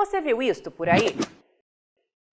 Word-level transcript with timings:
Você 0.00 0.18
viu 0.18 0.40
isto 0.40 0.70
por 0.70 0.88
aí? 0.88 1.08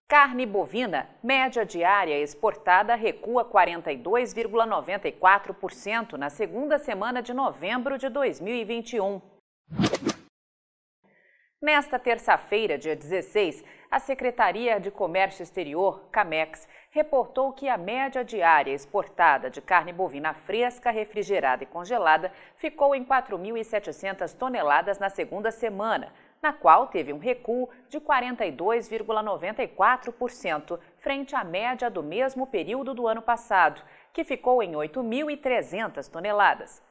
Carne 0.08 0.46
bovina, 0.46 1.10
média 1.22 1.66
diária 1.66 2.18
exportada 2.18 2.96
recua 2.96 3.44
42,94% 3.44 6.14
na 6.14 6.30
segunda 6.30 6.80
semana 6.80 7.22
de 7.22 7.34
novembro 7.34 7.98
de 7.98 8.08
2021. 8.08 9.22
Nesta 11.62 12.00
terça-feira, 12.00 12.78
dia 12.78 12.96
16, 12.96 13.66
a 13.92 14.00
Secretaria 14.00 14.80
de 14.80 14.90
Comércio 14.90 15.44
Exterior, 15.44 16.08
CAMEX, 16.10 16.66
reportou 16.90 17.52
que 17.52 17.68
a 17.68 17.78
média 17.78 18.24
diária 18.24 18.72
exportada 18.72 19.50
de 19.50 19.60
carne 19.60 19.92
bovina 19.92 20.34
fresca, 20.34 20.90
refrigerada 20.90 21.64
e 21.64 21.68
congelada 21.68 22.32
ficou 22.56 22.96
em 22.96 23.04
4.700 23.04 24.34
toneladas 24.38 25.00
na 25.00 25.10
segunda 25.10 25.52
semana, 25.52 26.14
na 26.42 26.54
qual 26.54 26.88
teve 26.88 27.14
um 27.14 27.18
recuo 27.18 27.68
de 27.90 28.00
42,94% 28.00 30.80
frente 30.98 31.36
à 31.36 31.44
média 31.44 31.90
do 31.90 32.02
mesmo 32.04 32.48
período 32.48 32.94
do 32.94 33.06
ano 33.08 33.22
passado, 33.22 33.82
que 34.14 34.24
ficou 34.24 34.64
em 34.64 34.72
8.300 34.74 36.10
toneladas. 36.10 36.82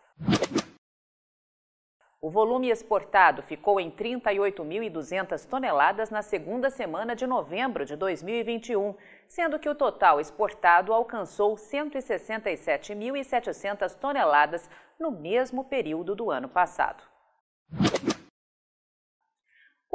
O 2.19 2.31
volume 2.31 2.71
exportado 2.71 3.43
ficou 3.43 3.79
em 3.79 3.91
38.200 3.91 5.47
toneladas 5.47 6.09
na 6.11 6.23
segunda 6.23 6.71
semana 6.71 7.15
de 7.15 7.27
novembro 7.27 7.85
de 7.85 7.95
2021, 7.95 8.95
sendo 9.29 9.59
que 9.59 9.69
o 9.69 9.75
total 9.75 10.19
exportado 10.19 10.91
alcançou 10.93 11.55
167.700 11.55 13.95
toneladas 13.95 14.69
no 14.99 15.11
mesmo 15.11 15.63
período 15.63 16.17
do 16.17 16.31
ano 16.31 16.49
passado. 16.49 17.05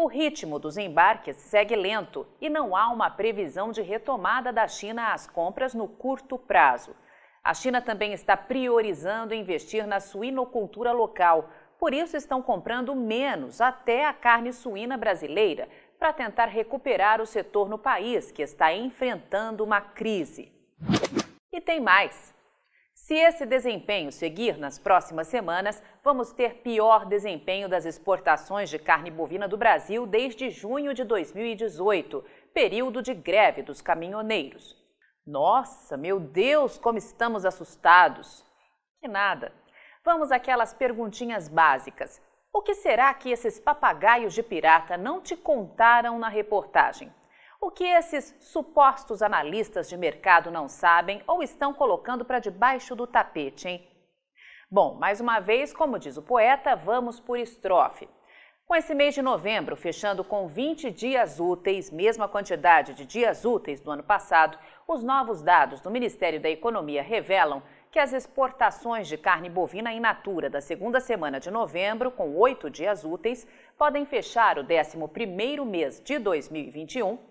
O 0.01 0.07
ritmo 0.07 0.57
dos 0.57 0.77
embarques 0.77 1.37
segue 1.37 1.75
lento 1.75 2.25
e 2.41 2.49
não 2.49 2.75
há 2.75 2.89
uma 2.89 3.07
previsão 3.07 3.71
de 3.71 3.83
retomada 3.83 4.51
da 4.51 4.67
China 4.67 5.13
às 5.13 5.27
compras 5.27 5.75
no 5.75 5.87
curto 5.87 6.39
prazo. 6.39 6.95
A 7.43 7.53
China 7.53 7.79
também 7.79 8.11
está 8.11 8.35
priorizando 8.35 9.35
investir 9.35 9.85
na 9.85 9.99
suinocultura 9.99 10.91
local 10.91 11.51
por 11.77 11.95
isso, 11.95 12.15
estão 12.15 12.43
comprando 12.43 12.95
menos 12.95 13.59
até 13.59 14.05
a 14.05 14.13
carne 14.13 14.53
suína 14.53 14.97
brasileira 14.97 15.67
para 15.97 16.13
tentar 16.13 16.45
recuperar 16.45 17.19
o 17.19 17.25
setor 17.25 17.67
no 17.67 17.77
país, 17.77 18.31
que 18.31 18.43
está 18.43 18.71
enfrentando 18.71 19.63
uma 19.63 19.81
crise. 19.81 20.51
E 21.51 21.59
tem 21.59 21.79
mais. 21.79 22.35
Se 23.11 23.17
esse 23.17 23.45
desempenho 23.45 24.09
seguir 24.09 24.57
nas 24.57 24.79
próximas 24.79 25.27
semanas, 25.27 25.83
vamos 26.01 26.31
ter 26.31 26.61
pior 26.61 27.05
desempenho 27.05 27.67
das 27.67 27.83
exportações 27.83 28.69
de 28.69 28.79
carne 28.79 29.11
bovina 29.11 29.49
do 29.49 29.57
Brasil 29.57 30.07
desde 30.07 30.49
junho 30.49 30.93
de 30.93 31.03
2018, 31.03 32.23
período 32.53 33.01
de 33.01 33.13
greve 33.13 33.63
dos 33.63 33.81
caminhoneiros. 33.81 34.77
Nossa, 35.27 35.97
meu 35.97 36.21
Deus, 36.21 36.77
como 36.77 36.97
estamos 36.97 37.43
assustados! 37.43 38.45
Que 39.01 39.09
nada. 39.09 39.51
Vamos 40.05 40.31
àquelas 40.31 40.73
perguntinhas 40.73 41.49
básicas. 41.49 42.21
O 42.53 42.61
que 42.61 42.75
será 42.75 43.13
que 43.13 43.29
esses 43.29 43.59
papagaios 43.59 44.33
de 44.33 44.41
pirata 44.41 44.95
não 44.95 45.19
te 45.19 45.35
contaram 45.35 46.17
na 46.17 46.29
reportagem? 46.29 47.13
O 47.63 47.69
que 47.69 47.83
esses 47.83 48.35
supostos 48.39 49.21
analistas 49.21 49.87
de 49.87 49.95
mercado 49.95 50.49
não 50.49 50.67
sabem 50.67 51.21
ou 51.27 51.43
estão 51.43 51.71
colocando 51.71 52.25
para 52.25 52.39
debaixo 52.39 52.95
do 52.95 53.05
tapete, 53.05 53.67
hein? 53.67 53.87
Bom, 54.69 54.95
mais 54.95 55.21
uma 55.21 55.39
vez, 55.39 55.71
como 55.71 55.99
diz 55.99 56.17
o 56.17 56.23
poeta, 56.23 56.75
vamos 56.75 57.19
por 57.19 57.37
estrofe. 57.37 58.09
Com 58.65 58.75
esse 58.75 58.95
mês 58.95 59.13
de 59.13 59.21
novembro 59.21 59.75
fechando 59.75 60.23
com 60.23 60.47
20 60.47 60.89
dias 60.89 61.39
úteis, 61.39 61.91
mesma 61.91 62.27
quantidade 62.27 62.95
de 62.95 63.05
dias 63.05 63.45
úteis 63.45 63.79
do 63.79 63.91
ano 63.91 64.01
passado, 64.01 64.57
os 64.87 65.03
novos 65.03 65.43
dados 65.43 65.81
do 65.81 65.91
Ministério 65.91 66.41
da 66.41 66.49
Economia 66.49 67.03
revelam 67.03 67.61
que 67.91 67.99
as 67.99 68.11
exportações 68.11 69.07
de 69.07 69.19
carne 69.19 69.51
bovina 69.51 69.93
in 69.93 69.99
natura 69.99 70.49
da 70.49 70.61
segunda 70.61 70.99
semana 70.99 71.39
de 71.39 71.51
novembro, 71.51 72.09
com 72.09 72.35
oito 72.37 72.71
dias 72.71 73.05
úteis, 73.05 73.45
podem 73.77 74.03
fechar 74.03 74.57
o 74.57 74.63
11º 74.63 75.63
mês 75.63 76.01
de 76.03 76.17
2021 76.17 77.29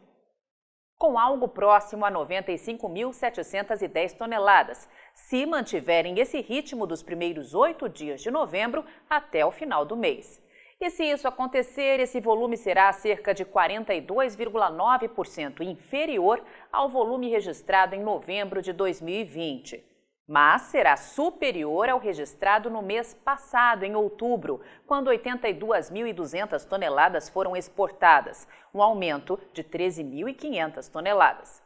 com 1.01 1.19
algo 1.19 1.49
próximo 1.49 2.05
a 2.05 2.13
95.710 2.13 4.17
toneladas, 4.19 4.87
se 5.15 5.47
mantiverem 5.47 6.21
esse 6.21 6.43
ritmo 6.43 6.87
dos 6.87 7.03
primeiros 7.03 7.55
oito 7.55 7.89
dias 7.89 8.21
de 8.21 8.31
novembro 8.31 8.85
até 9.09 9.47
o 9.47 9.51
final 9.51 9.87
do 9.87 9.97
mês. 9.97 10.43
E 10.79 10.91
se 10.91 11.05
isso 11.05 11.27
acontecer, 11.27 12.01
esse 12.01 12.21
volume 12.21 12.59
será 12.59 12.93
cerca 12.93 13.33
de 13.33 13.47
42,9% 13.47 15.63
inferior 15.63 16.45
ao 16.71 16.91
volume 16.91 17.31
registrado 17.31 17.95
em 17.95 18.03
novembro 18.03 18.61
de 18.61 18.75
2020 18.75 19.89
mas 20.31 20.63
será 20.63 20.97
superior 20.97 21.89
ao 21.89 21.99
registrado 21.99 22.71
no 22.71 22.81
mês 22.81 23.13
passado, 23.13 23.83
em 23.83 23.97
outubro, 23.97 24.61
quando 24.87 25.11
82.200 25.11 26.65
toneladas 26.69 27.29
foram 27.29 27.57
exportadas, 27.57 28.47
um 28.73 28.81
aumento 28.81 29.41
de 29.53 29.65
13.500 29.65 30.89
toneladas. 30.89 31.61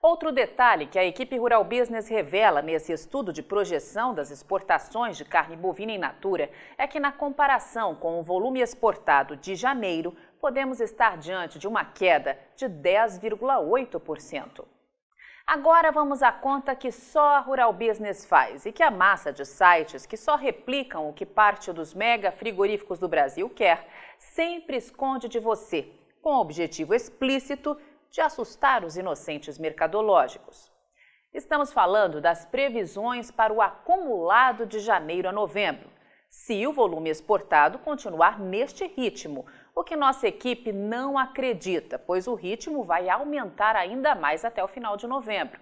Outro 0.00 0.30
detalhe 0.30 0.86
que 0.86 0.96
a 0.96 1.04
equipe 1.04 1.36
Rural 1.36 1.64
Business 1.64 2.06
revela 2.06 2.62
nesse 2.62 2.92
estudo 2.92 3.32
de 3.32 3.42
projeção 3.42 4.14
das 4.14 4.30
exportações 4.30 5.16
de 5.16 5.24
carne 5.24 5.56
bovina 5.56 5.90
in 5.90 5.98
natura 5.98 6.48
é 6.76 6.86
que, 6.86 7.00
na 7.00 7.10
comparação 7.10 7.96
com 7.96 8.20
o 8.20 8.22
volume 8.22 8.60
exportado 8.60 9.36
de 9.36 9.56
janeiro, 9.56 10.16
podemos 10.40 10.80
estar 10.80 11.18
diante 11.18 11.58
de 11.58 11.66
uma 11.66 11.84
queda 11.84 12.38
de 12.54 12.66
10,8%. 12.66 14.64
Agora 15.44 15.90
vamos 15.90 16.22
à 16.22 16.30
conta 16.30 16.76
que 16.76 16.92
só 16.92 17.34
a 17.34 17.40
Rural 17.40 17.72
Business 17.72 18.24
faz 18.24 18.66
e 18.66 18.70
que 18.70 18.84
a 18.84 18.92
massa 18.92 19.32
de 19.32 19.44
sites 19.44 20.06
que 20.06 20.16
só 20.16 20.36
replicam 20.36 21.08
o 21.08 21.12
que 21.12 21.26
parte 21.26 21.72
dos 21.72 21.92
mega 21.92 22.30
frigoríficos 22.30 23.00
do 23.00 23.08
Brasil 23.08 23.50
quer 23.50 23.88
sempre 24.16 24.76
esconde 24.76 25.28
de 25.28 25.40
você, 25.40 25.90
com 26.22 26.36
o 26.36 26.40
objetivo 26.40 26.94
explícito 26.94 27.76
de 28.10 28.20
assustar 28.20 28.84
os 28.84 28.96
inocentes 28.96 29.58
mercadológicos. 29.58 30.70
Estamos 31.32 31.72
falando 31.72 32.20
das 32.20 32.46
previsões 32.46 33.30
para 33.30 33.52
o 33.52 33.60
acumulado 33.60 34.64
de 34.64 34.78
janeiro 34.78 35.28
a 35.28 35.32
novembro. 35.32 35.90
se 36.30 36.66
o 36.66 36.72
volume 36.72 37.08
exportado 37.08 37.78
continuar 37.78 38.38
neste 38.38 38.86
ritmo, 38.86 39.46
o 39.74 39.82
que 39.82 39.96
nossa 39.96 40.28
equipe 40.28 40.72
não 40.72 41.16
acredita, 41.16 41.98
pois 41.98 42.26
o 42.26 42.34
ritmo 42.34 42.84
vai 42.84 43.08
aumentar 43.08 43.74
ainda 43.74 44.14
mais 44.14 44.44
até 44.44 44.62
o 44.62 44.68
final 44.68 44.96
de 44.96 45.06
novembro. 45.06 45.58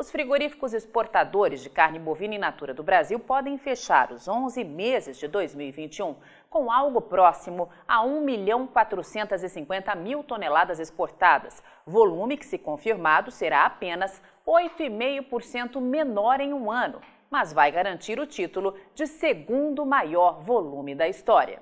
Os 0.00 0.10
frigoríficos 0.10 0.72
exportadores 0.72 1.60
de 1.60 1.68
carne 1.68 1.98
bovina 1.98 2.34
in 2.34 2.38
natura 2.38 2.72
do 2.72 2.82
Brasil 2.82 3.18
podem 3.18 3.58
fechar 3.58 4.10
os 4.10 4.26
11 4.26 4.64
meses 4.64 5.18
de 5.18 5.28
2021 5.28 6.16
com 6.48 6.72
algo 6.72 7.02
próximo 7.02 7.68
a 7.86 8.00
1 8.00 8.22
milhão 8.22 8.66
450 8.66 9.94
mil 9.96 10.24
toneladas 10.24 10.80
exportadas, 10.80 11.62
volume 11.84 12.38
que, 12.38 12.46
se 12.46 12.56
confirmado, 12.56 13.30
será 13.30 13.66
apenas 13.66 14.22
8,5% 14.46 15.78
menor 15.82 16.40
em 16.40 16.54
um 16.54 16.70
ano, 16.70 17.02
mas 17.28 17.52
vai 17.52 17.70
garantir 17.70 18.18
o 18.18 18.26
título 18.26 18.74
de 18.94 19.06
segundo 19.06 19.84
maior 19.84 20.40
volume 20.40 20.94
da 20.94 21.08
história. 21.08 21.60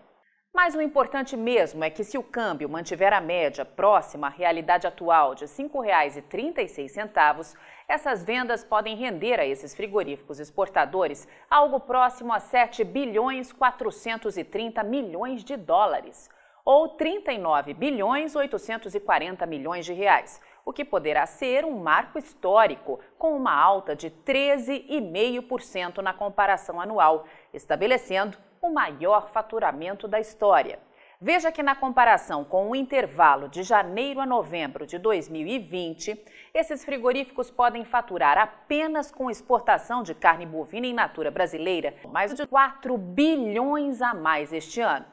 Mas 0.53 0.75
o 0.75 0.81
importante 0.81 1.37
mesmo 1.37 1.85
é 1.85 1.91
que 1.91 2.03
se 2.03 2.17
o 2.17 2.23
câmbio 2.23 2.69
mantiver 2.69 3.13
a 3.13 3.21
média 3.21 3.65
próxima 3.65 4.27
à 4.27 4.31
realidade 4.31 4.87
atual 4.87 5.35
de 5.35 5.45
R$ 5.45 5.51
5,36, 5.51 7.55
essas 7.87 8.25
vendas 8.25 8.65
podem 8.65 8.97
render 8.97 9.39
a 9.39 9.47
esses 9.47 9.75
frigoríficos 9.75 10.41
exportadores 10.41 11.29
algo 11.51 11.79
próximo 11.79 12.33
a 12.33 12.41
7 12.41 12.83
bilhões 12.83 13.53
430 13.53 14.83
milhões 14.83 15.45
de 15.45 15.57
dólares, 15.57 16.29
ou 16.65 16.89
39 16.89 17.75
bilhões 17.75 18.35
840 18.35 19.47
milhões 19.47 19.87
de 19.87 19.93
reais, 19.93 20.41
o 20.65 20.73
que 20.73 20.85
poderá 20.85 21.25
ser 21.25 21.65
um 21.65 21.79
marco 21.79 22.19
histórico, 22.19 23.01
com 23.17 23.35
uma 23.35 23.55
alta 23.55 23.97
de 23.97 24.11
13,5% 24.11 25.99
na 25.99 26.13
comparação 26.13 26.79
anual, 26.79 27.25
estabelecendo 27.55 28.37
o 28.61 28.71
maior 28.71 29.31
faturamento 29.31 30.09
da 30.09 30.21
história. 30.21 30.79
Veja 31.21 31.51
que, 31.51 31.65
na 31.65 31.75
comparação 31.75 32.45
com 32.45 32.71
o 32.71 32.77
intervalo 32.77 33.49
de 33.49 33.65
janeiro 33.65 34.21
a 34.21 34.27
novembro 34.27 34.87
de 34.87 34.99
2020, 34.99 36.25
esses 36.55 36.85
frigoríficos 36.85 37.51
podem 37.51 37.85
faturar 37.85 38.39
apenas 38.39 39.11
com 39.11 39.29
exportação 39.29 40.05
de 40.05 40.15
carne 40.15 40.47
bovina 40.47 40.87
em 40.87 40.95
natura 40.95 41.31
brasileira 41.31 41.97
mais 42.13 42.33
de 42.35 42.47
4 42.47 42.97
bilhões 42.97 44.01
a 44.01 44.15
mais 44.15 44.53
este 44.53 44.81
ano. 44.81 45.07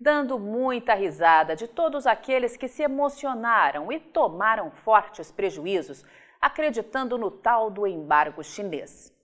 Dando 0.00 0.38
muita 0.38 0.94
risada 0.94 1.54
de 1.54 1.68
todos 1.68 2.06
aqueles 2.06 2.56
que 2.56 2.68
se 2.68 2.82
emocionaram 2.82 3.92
e 3.92 4.00
tomaram 4.00 4.70
fortes 4.70 5.30
prejuízos, 5.30 6.06
acreditando 6.40 7.18
no 7.18 7.30
tal 7.30 7.70
do 7.70 7.86
embargo 7.86 8.42
chinês. 8.42 9.17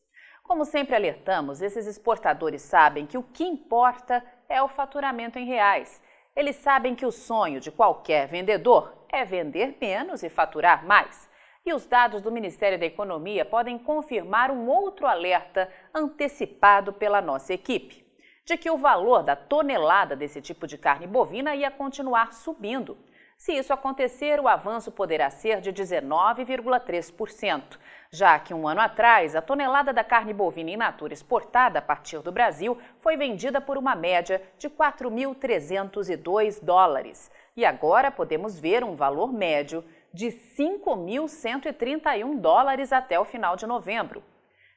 Como 0.45 0.67
sempre 0.67 0.95
alertamos, 0.95 1.63
esses 1.63 1.87
exportadores 1.87 2.61
sabem 2.61 3.07
que 3.07 3.17
o 3.17 3.23
que 3.23 3.43
importa 3.43 4.23
é 4.47 4.63
o 4.63 4.69
faturamento 4.69 5.39
em 5.39 5.47
reais. 5.47 6.03
Eles 6.37 6.57
sabem 6.57 6.95
que 6.95 7.07
o 7.07 7.11
sonho 7.11 7.61
de 7.61 7.73
qualquer 7.73 8.29
vendedor 8.29 9.07
é 9.11 9.25
vender 9.25 9.79
menos 9.81 10.23
e 10.23 10.29
faturar 10.29 10.85
mais. 10.85 11.31
E 11.65 11.73
os 11.73 11.87
dados 11.87 12.21
do 12.21 12.31
Ministério 12.31 12.79
da 12.79 12.85
Economia 12.85 13.43
podem 13.43 13.79
confirmar 13.79 14.51
um 14.51 14.69
outro 14.69 15.07
alerta 15.07 15.73
antecipado 15.95 16.93
pela 16.93 17.23
nossa 17.23 17.55
equipe: 17.55 18.07
de 18.45 18.59
que 18.59 18.71
o 18.71 18.77
valor 18.77 19.23
da 19.23 19.35
tonelada 19.35 20.15
desse 20.15 20.43
tipo 20.43 20.67
de 20.67 20.77
carne 20.77 21.07
bovina 21.07 21.57
ia 21.57 21.71
continuar 21.71 22.35
subindo. 22.35 22.99
Se 23.45 23.53
isso 23.53 23.73
acontecer, 23.75 24.41
o 24.41 24.49
avanço 24.49 24.91
poderá 24.91 25.29
ser 25.29 25.61
de 25.61 25.71
19,3%, 25.71 27.79
já 28.11 28.39
que 28.39 28.55
um 28.55 28.67
ano 28.67 28.81
atrás 28.81 29.37
a 29.37 29.43
tonelada 29.43 29.93
da 29.93 30.03
carne 30.03 30.33
bovina 30.33 30.71
in 30.71 30.79
natura 30.79 31.13
exportada 31.13 31.79
a 31.79 31.83
partir 31.83 32.21
do 32.21 32.33
Brasil 32.33 32.79
foi 33.01 33.19
vendida 33.19 33.61
por 33.61 33.77
uma 33.77 33.95
média 33.95 34.41
de 34.57 34.71
4.302 34.71 36.65
dólares. 36.65 37.31
E 37.55 37.67
agora 37.67 38.11
podemos 38.11 38.59
ver 38.59 38.83
um 38.83 38.97
valor 38.97 39.31
médio 39.31 39.85
de 40.11 40.29
5.131 40.29 42.41
dólares 42.41 42.95
até 42.95 43.21
o 43.21 43.27
final 43.27 43.57
de 43.57 43.67
novembro. 43.67 44.23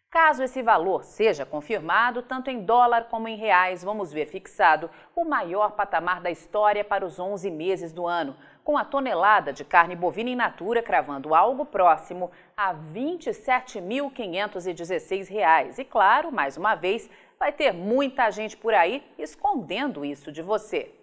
Caso 0.10 0.42
esse 0.42 0.64
valor 0.64 1.04
seja 1.04 1.46
confirmado, 1.46 2.22
tanto 2.22 2.50
em 2.50 2.64
dólar 2.64 3.10
como 3.10 3.28
em 3.28 3.36
reais, 3.36 3.84
vamos 3.84 4.14
ver 4.14 4.26
fixado 4.26 4.90
o 5.14 5.26
maior 5.26 5.72
patamar 5.72 6.22
da 6.22 6.32
história 6.32 6.82
para 6.82 7.06
os 7.06 7.20
11 7.20 7.52
meses 7.52 7.92
do 7.92 8.08
ano, 8.08 8.34
com 8.64 8.78
a 8.78 8.86
tonelada 8.86 9.52
de 9.52 9.66
carne 9.66 9.98
bovina 9.98 10.30
in 10.30 10.36
natura 10.36 10.82
cravando 10.82 11.36
algo 11.36 11.66
próximo 11.66 12.32
a 12.56 12.72
R$ 12.72 12.78
27.516. 12.96 15.78
E 15.78 15.84
claro, 15.84 16.32
mais 16.32 16.56
uma 16.56 16.74
vez, 16.74 17.10
vai 17.38 17.52
ter 17.52 17.74
muita 17.74 18.32
gente 18.32 18.56
por 18.56 18.74
aí 18.74 19.04
escondendo 19.18 20.06
isso 20.06 20.32
de 20.32 20.42
você. 20.42 20.97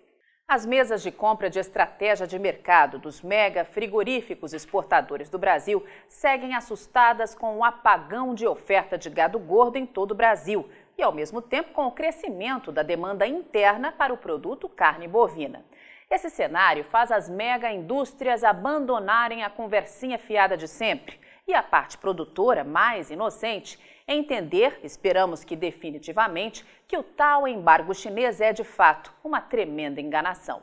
As 0.46 0.66
mesas 0.66 1.02
de 1.02 1.10
compra 1.10 1.48
de 1.48 1.58
estratégia 1.58 2.26
de 2.26 2.38
mercado 2.38 2.98
dos 2.98 3.22
mega 3.22 3.64
frigoríficos 3.64 4.52
exportadores 4.52 5.30
do 5.30 5.38
Brasil 5.38 5.82
seguem 6.06 6.54
assustadas 6.54 7.34
com 7.34 7.56
o 7.56 7.64
apagão 7.64 8.34
de 8.34 8.46
oferta 8.46 8.98
de 8.98 9.08
gado 9.08 9.38
gordo 9.38 9.78
em 9.78 9.86
todo 9.86 10.10
o 10.10 10.14
Brasil 10.14 10.68
e, 10.98 11.02
ao 11.02 11.12
mesmo 11.12 11.40
tempo, 11.40 11.72
com 11.72 11.86
o 11.86 11.92
crescimento 11.92 12.70
da 12.70 12.82
demanda 12.82 13.26
interna 13.26 13.90
para 13.90 14.12
o 14.12 14.18
produto 14.18 14.68
carne 14.68 15.08
bovina. 15.08 15.64
Esse 16.10 16.28
cenário 16.28 16.84
faz 16.84 17.10
as 17.10 17.26
mega 17.26 17.72
indústrias 17.72 18.44
abandonarem 18.44 19.42
a 19.42 19.48
conversinha 19.48 20.18
fiada 20.18 20.58
de 20.58 20.68
sempre 20.68 21.18
e 21.46 21.54
a 21.54 21.62
parte 21.62 21.98
produtora, 21.98 22.64
mais 22.64 23.10
inocente, 23.10 23.78
entender, 24.06 24.80
esperamos 24.82 25.44
que 25.44 25.56
definitivamente, 25.56 26.64
que 26.86 26.96
o 26.96 27.02
tal 27.02 27.46
embargo 27.46 27.94
chinês 27.94 28.40
é 28.40 28.52
de 28.52 28.64
fato 28.64 29.12
uma 29.22 29.40
tremenda 29.40 30.00
enganação. 30.00 30.62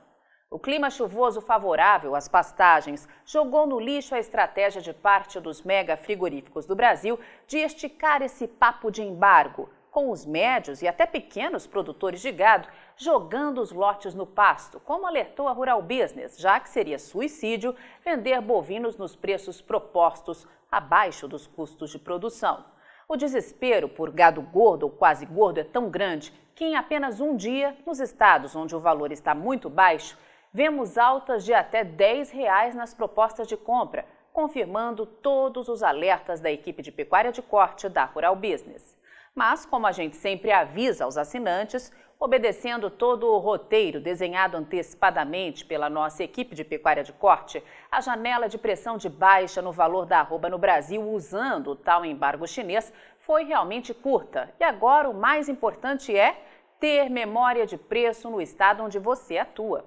O 0.49 0.59
clima 0.59 0.89
chuvoso 0.89 1.39
favorável 1.39 2.13
às 2.13 2.27
pastagens 2.27 3.07
jogou 3.25 3.65
no 3.65 3.79
lixo 3.79 4.13
a 4.13 4.19
estratégia 4.19 4.81
de 4.81 4.93
parte 4.93 5.39
dos 5.39 5.63
mega 5.63 5.95
frigoríficos 5.95 6.65
do 6.65 6.75
Brasil 6.75 7.17
de 7.47 7.59
esticar 7.59 8.21
esse 8.21 8.47
papo 8.47 8.91
de 8.91 9.01
embargo, 9.01 9.69
com 9.91 10.09
os 10.09 10.25
médios 10.25 10.81
e 10.81 10.87
até 10.87 11.05
pequenos 11.05 11.67
produtores 11.67 12.21
de 12.21 12.31
gado 12.31 12.67
jogando 12.95 13.61
os 13.61 13.71
lotes 13.71 14.15
no 14.15 14.25
pasto, 14.25 14.79
como 14.79 15.05
alertou 15.05 15.49
a 15.49 15.51
Rural 15.51 15.81
Business, 15.81 16.39
já 16.39 16.59
que 16.59 16.69
seria 16.69 16.97
suicídio 16.97 17.75
vender 18.03 18.39
bovinos 18.39 18.95
nos 18.95 19.15
preços 19.15 19.61
propostos 19.61 20.47
abaixo 20.71 21.27
dos 21.27 21.45
custos 21.45 21.91
de 21.91 21.99
produção. 21.99 22.63
O 23.07 23.17
desespero 23.17 23.89
por 23.89 24.09
gado 24.09 24.41
gordo 24.41 24.83
ou 24.83 24.89
quase 24.89 25.25
gordo 25.25 25.59
é 25.59 25.65
tão 25.65 25.89
grande 25.89 26.31
que, 26.55 26.63
em 26.63 26.77
apenas 26.77 27.19
um 27.19 27.35
dia, 27.35 27.75
nos 27.85 27.99
estados 27.99 28.55
onde 28.55 28.73
o 28.73 28.79
valor 28.79 29.11
está 29.11 29.35
muito 29.35 29.69
baixo, 29.69 30.17
vemos 30.53 30.97
altas 30.97 31.43
de 31.43 31.53
até 31.53 31.83
10 31.83 32.31
reais 32.31 32.73
nas 32.73 32.93
propostas 32.93 33.47
de 33.47 33.57
compra, 33.57 34.05
confirmando 34.31 35.05
todos 35.05 35.67
os 35.67 35.83
alertas 35.83 36.39
da 36.39 36.49
equipe 36.49 36.81
de 36.81 36.91
pecuária 36.91 37.33
de 37.33 37.41
corte 37.41 37.89
da 37.89 38.05
Rural 38.05 38.35
Business. 38.37 39.00
Mas, 39.33 39.65
como 39.65 39.87
a 39.87 39.93
gente 39.93 40.17
sempre 40.17 40.51
avisa 40.51 41.05
aos 41.05 41.17
assinantes, 41.17 41.91
obedecendo 42.19 42.89
todo 42.89 43.25
o 43.25 43.39
roteiro 43.39 43.99
desenhado 43.99 44.57
antecipadamente 44.57 45.65
pela 45.65 45.89
nossa 45.89 46.21
equipe 46.21 46.53
de 46.53 46.65
pecuária 46.65 47.03
de 47.03 47.13
corte, 47.13 47.63
a 47.89 48.01
janela 48.01 48.49
de 48.49 48.57
pressão 48.57 48.97
de 48.97 49.09
baixa 49.09 49.61
no 49.61 49.71
valor 49.71 50.05
da 50.05 50.19
arroba 50.19 50.49
no 50.49 50.57
Brasil 50.57 51.01
usando 51.01 51.71
o 51.71 51.75
tal 51.75 52.03
embargo 52.05 52.45
chinês 52.45 52.93
foi 53.19 53.45
realmente 53.45 53.93
curta. 53.93 54.53
E 54.59 54.63
agora 54.65 55.09
o 55.09 55.13
mais 55.13 55.47
importante 55.47 56.15
é 56.15 56.43
ter 56.79 57.09
memória 57.09 57.65
de 57.65 57.77
preço 57.77 58.29
no 58.29 58.41
estado 58.41 58.83
onde 58.83 58.99
você 58.99 59.37
atua. 59.37 59.85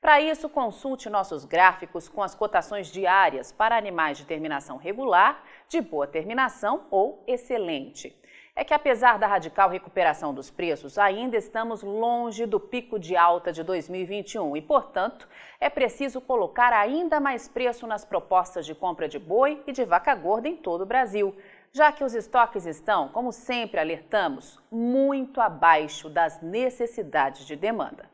Para 0.00 0.20
isso, 0.20 0.48
consulte 0.48 1.10
nossos 1.10 1.44
gráficos 1.44 2.08
com 2.08 2.22
as 2.22 2.34
cotações 2.34 2.86
diárias 2.86 3.52
para 3.52 3.76
animais 3.76 4.16
de 4.16 4.24
terminação 4.24 4.78
regular, 4.78 5.44
de 5.68 5.80
boa 5.80 6.06
terminação 6.06 6.86
ou 6.90 7.22
excelente 7.26 8.16
é 8.58 8.64
que, 8.64 8.74
apesar 8.74 9.20
da 9.20 9.28
radical 9.28 9.70
recuperação 9.70 10.34
dos 10.34 10.50
preços, 10.50 10.98
ainda 10.98 11.36
estamos 11.36 11.80
longe 11.80 12.44
do 12.44 12.58
pico 12.58 12.98
de 12.98 13.16
alta 13.16 13.52
de 13.52 13.62
2021 13.62 14.56
e, 14.56 14.60
portanto, 14.60 15.28
é 15.60 15.70
preciso 15.70 16.20
colocar 16.20 16.72
ainda 16.72 17.20
mais 17.20 17.46
preço 17.46 17.86
nas 17.86 18.04
propostas 18.04 18.66
de 18.66 18.74
compra 18.74 19.06
de 19.06 19.16
boi 19.16 19.62
e 19.64 19.70
de 19.70 19.84
vaca 19.84 20.12
gorda 20.12 20.48
em 20.48 20.56
todo 20.56 20.80
o 20.80 20.86
Brasil, 20.86 21.36
já 21.72 21.92
que 21.92 22.02
os 22.02 22.16
estoques 22.16 22.66
estão, 22.66 23.06
como 23.10 23.30
sempre 23.30 23.78
alertamos, 23.78 24.60
muito 24.72 25.40
abaixo 25.40 26.08
das 26.08 26.42
necessidades 26.42 27.46
de 27.46 27.54
demanda. 27.54 28.10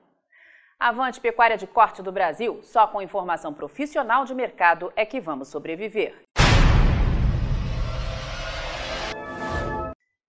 Avante 0.79 1.23
Pecuária 1.23 1.57
de 1.57 1.67
Corte 1.67 2.03
do 2.03 2.13
Brasil, 2.13 2.61
só 2.63 2.87
com 2.87 3.01
informação 3.01 3.55
profissional 3.55 4.27
de 4.27 4.35
mercado 4.35 4.93
é 4.95 5.07
que 5.07 5.23
vamos 5.23 5.49
sobreviver. 5.49 6.15